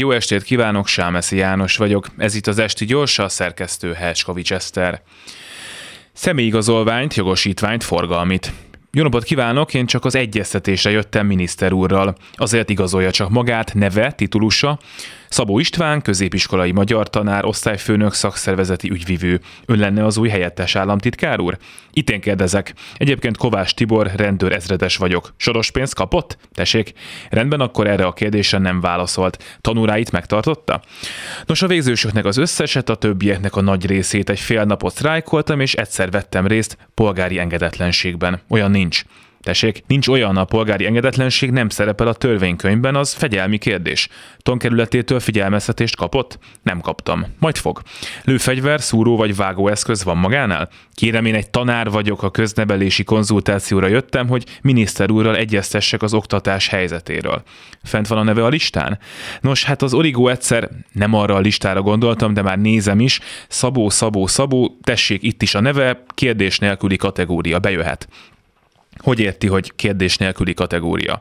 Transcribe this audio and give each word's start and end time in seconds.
Jó 0.00 0.10
estét 0.10 0.42
kívánok, 0.42 0.86
Sámeszi 0.86 1.36
János 1.36 1.76
vagyok. 1.76 2.06
Ez 2.16 2.34
itt 2.34 2.46
az 2.46 2.58
Esti 2.58 2.84
Gyors, 2.84 3.18
a 3.18 3.28
szerkesztő 3.28 3.92
Herskovics 3.92 4.52
Eszter. 4.52 5.02
Személyigazolványt, 6.12 7.14
jogosítványt, 7.14 7.84
forgalmit. 7.84 8.52
Jó 8.92 9.02
napot 9.02 9.24
kívánok, 9.24 9.74
én 9.74 9.86
csak 9.86 10.04
az 10.04 10.14
egyeztetésre 10.14 10.90
jöttem 10.90 11.26
miniszter 11.26 11.72
úrral. 11.72 12.16
Azért 12.34 12.70
igazolja 12.70 13.10
csak 13.10 13.30
magát, 13.30 13.74
neve, 13.74 14.12
titulusa, 14.12 14.78
Szabó 15.28 15.58
István, 15.58 16.02
középiskolai 16.02 16.72
magyar 16.72 17.10
tanár, 17.10 17.44
osztályfőnök, 17.44 18.12
szakszervezeti 18.12 18.90
ügyvivő. 18.90 19.40
Ön 19.66 19.78
lenne 19.78 20.04
az 20.04 20.16
új 20.16 20.28
helyettes 20.28 20.76
államtitkár 20.76 21.40
úr? 21.40 21.58
Itt 21.92 22.10
én 22.10 22.20
kérdezek. 22.20 22.74
Egyébként 22.96 23.36
Kovács 23.36 23.74
Tibor, 23.74 24.10
rendőr 24.16 24.52
ezredes 24.52 24.96
vagyok. 24.96 25.34
Soros 25.36 25.70
pénzt 25.70 25.94
kapott? 25.94 26.38
Tessék. 26.52 26.92
Rendben, 27.30 27.60
akkor 27.60 27.86
erre 27.86 28.04
a 28.04 28.12
kérdésre 28.12 28.58
nem 28.58 28.80
válaszolt. 28.80 29.58
Tanúráit 29.60 30.10
megtartotta? 30.10 30.80
Nos, 31.46 31.62
a 31.62 31.66
végzősöknek 31.66 32.24
az 32.24 32.36
összeset, 32.36 32.88
a 32.88 32.94
többieknek 32.94 33.56
a 33.56 33.60
nagy 33.60 33.86
részét 33.86 34.30
egy 34.30 34.40
fél 34.40 34.64
napot 34.64 34.92
sztrájkoltam, 34.92 35.60
és 35.60 35.74
egyszer 35.74 36.10
vettem 36.10 36.46
részt 36.46 36.78
polgári 36.94 37.38
engedetlenségben. 37.38 38.40
Olyan 38.48 38.70
nincs. 38.70 39.04
Tessék, 39.46 39.82
nincs 39.86 40.08
olyan 40.08 40.36
a 40.36 40.44
polgári 40.44 40.86
engedetlenség, 40.86 41.50
nem 41.50 41.68
szerepel 41.68 42.06
a 42.06 42.14
törvénykönyvben, 42.14 42.96
az 42.96 43.12
fegyelmi 43.12 43.58
kérdés. 43.58 44.08
Tonkerületétől 44.38 45.20
figyelmeztetést 45.20 45.96
kapott? 45.96 46.38
Nem 46.62 46.80
kaptam. 46.80 47.24
Majd 47.38 47.56
fog. 47.56 47.82
Lőfegyver, 48.24 48.80
szúró 48.80 49.16
vagy 49.16 49.36
vágóeszköz 49.36 50.04
van 50.04 50.16
magánál? 50.16 50.68
Kérem, 50.94 51.24
én 51.24 51.34
egy 51.34 51.50
tanár 51.50 51.90
vagyok, 51.90 52.22
a 52.22 52.30
köznevelési 52.30 53.04
konzultációra 53.04 53.86
jöttem, 53.86 54.28
hogy 54.28 54.44
miniszter 54.62 55.10
úrral 55.10 55.36
egyeztessek 55.36 56.02
az 56.02 56.14
oktatás 56.14 56.68
helyzetéről. 56.68 57.42
Fent 57.82 58.06
van 58.06 58.18
a 58.18 58.22
neve 58.22 58.44
a 58.44 58.48
listán? 58.48 58.98
Nos, 59.40 59.64
hát 59.64 59.82
az 59.82 59.94
origó 59.94 60.28
egyszer 60.28 60.70
nem 60.92 61.14
arra 61.14 61.34
a 61.34 61.40
listára 61.40 61.82
gondoltam, 61.82 62.34
de 62.34 62.42
már 62.42 62.58
nézem 62.58 63.00
is. 63.00 63.20
Szabó, 63.48 63.90
Szabó, 63.90 64.26
Szabó, 64.26 64.78
tessék, 64.82 65.22
itt 65.22 65.42
is 65.42 65.54
a 65.54 65.60
neve, 65.60 66.02
kérdés 66.14 66.58
nélküli 66.58 66.96
kategória, 66.96 67.58
bejöhet. 67.58 68.08
Hogy 68.96 69.20
érti, 69.20 69.46
hogy 69.46 69.72
kérdés 69.76 70.16
nélküli 70.16 70.54
kategória? 70.54 71.20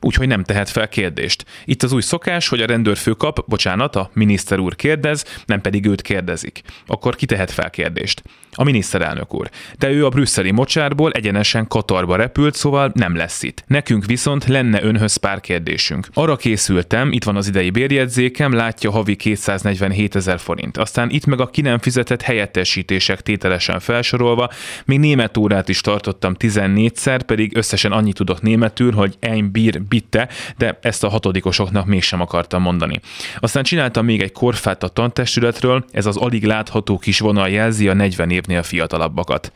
úgyhogy 0.00 0.26
nem 0.26 0.44
tehet 0.44 0.68
fel 0.68 0.88
kérdést. 0.88 1.44
Itt 1.64 1.82
az 1.82 1.92
új 1.92 2.02
szokás, 2.02 2.48
hogy 2.48 2.60
a 2.60 2.66
rendőrfő 2.66 3.12
kap, 3.12 3.44
bocsánat, 3.46 3.96
a 3.96 4.10
miniszter 4.12 4.58
úr 4.58 4.76
kérdez, 4.76 5.24
nem 5.46 5.60
pedig 5.60 5.86
őt 5.86 6.02
kérdezik. 6.02 6.62
Akkor 6.86 7.16
ki 7.16 7.26
tehet 7.26 7.50
fel 7.50 7.70
kérdést? 7.70 8.22
A 8.52 8.64
miniszterelnök 8.64 9.34
úr. 9.34 9.50
De 9.78 9.90
ő 9.90 10.04
a 10.04 10.08
brüsszeli 10.08 10.50
mocsárból 10.50 11.12
egyenesen 11.12 11.66
Katarba 11.68 12.16
repült, 12.16 12.54
szóval 12.54 12.90
nem 12.94 13.16
lesz 13.16 13.42
itt. 13.42 13.64
Nekünk 13.66 14.04
viszont 14.04 14.46
lenne 14.46 14.82
önhöz 14.82 15.16
pár 15.16 15.40
kérdésünk. 15.40 16.08
Arra 16.14 16.36
készültem, 16.36 17.12
itt 17.12 17.24
van 17.24 17.36
az 17.36 17.48
idei 17.48 17.70
bérjegyzékem, 17.70 18.52
látja 18.52 18.90
havi 18.90 19.16
247 19.16 20.14
ezer 20.16 20.38
forint. 20.38 20.76
Aztán 20.76 21.10
itt 21.10 21.26
meg 21.26 21.40
a 21.40 21.46
ki 21.46 21.60
nem 21.60 21.78
fizetett 21.78 22.22
helyettesítések 22.22 23.20
tételesen 23.20 23.80
felsorolva, 23.80 24.50
még 24.84 24.98
német 24.98 25.36
órát 25.36 25.68
is 25.68 25.80
tartottam 25.80 26.34
14-szer, 26.38 27.15
pedig 27.22 27.56
összesen 27.56 27.92
annyit 27.92 28.14
tudok 28.14 28.42
németül, 28.42 28.92
hogy 28.92 29.16
ein 29.20 29.50
Bier 29.52 29.82
bitte, 29.82 30.28
de 30.56 30.78
ezt 30.82 31.04
a 31.04 31.08
hatodikosoknak 31.08 31.86
mégsem 31.86 32.20
akartam 32.20 32.62
mondani. 32.62 33.00
Aztán 33.38 33.62
csináltam 33.62 34.04
még 34.04 34.22
egy 34.22 34.32
korfát 34.32 34.82
a 34.82 34.88
tantestületről, 34.88 35.84
ez 35.90 36.06
az 36.06 36.16
alig 36.16 36.44
látható 36.44 36.98
kis 36.98 37.18
vonal 37.18 37.48
jelzi 37.48 37.88
a 37.88 37.94
40 37.94 38.30
évnél 38.30 38.62
fiatalabbakat. 38.62 39.52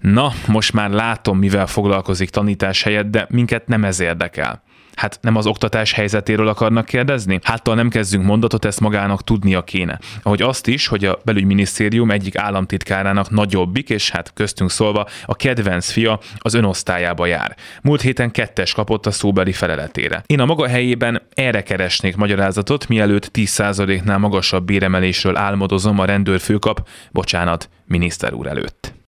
Na, 0.00 0.32
most 0.46 0.72
már 0.72 0.90
látom, 0.90 1.38
mivel 1.38 1.66
foglalkozik 1.66 2.30
tanítás 2.30 2.82
helyett, 2.82 3.10
de 3.10 3.26
minket 3.30 3.66
nem 3.66 3.84
ez 3.84 4.00
érdekel. 4.00 4.62
Hát 4.94 5.18
nem 5.20 5.36
az 5.36 5.46
oktatás 5.46 5.92
helyzetéről 5.92 6.48
akarnak 6.48 6.84
kérdezni? 6.84 7.38
Háttal 7.42 7.74
nem 7.74 7.88
kezdünk 7.88 8.24
mondatot, 8.24 8.64
ezt 8.64 8.80
magának 8.80 9.24
tudnia 9.24 9.62
kéne. 9.62 9.98
Ahogy 10.22 10.42
azt 10.42 10.66
is, 10.66 10.86
hogy 10.86 11.04
a 11.04 11.18
belügyminisztérium 11.24 12.10
egyik 12.10 12.36
államtitkárának 12.36 13.30
nagyobbik, 13.30 13.90
és 13.90 14.10
hát 14.10 14.32
köztünk 14.34 14.70
szólva 14.70 15.06
a 15.26 15.34
kedvenc 15.34 15.90
fia 15.90 16.20
az 16.38 16.54
önosztályába 16.54 17.26
jár. 17.26 17.56
Múlt 17.82 18.00
héten 18.00 18.30
kettes 18.30 18.72
kapott 18.72 19.06
a 19.06 19.10
szóbeli 19.10 19.52
feleletére. 19.52 20.22
Én 20.26 20.40
a 20.40 20.44
maga 20.44 20.68
helyében 20.68 21.22
erre 21.34 21.62
keresnék 21.62 22.16
magyarázatot, 22.16 22.88
mielőtt 22.88 23.30
10%-nál 23.32 24.18
magasabb 24.18 24.64
béremelésről 24.64 25.36
álmodozom 25.36 25.98
a 25.98 26.04
rendőrfőkap, 26.04 26.88
bocsánat, 27.10 27.68
miniszter 27.86 28.32
úr 28.32 28.46
előtt. 28.46 28.92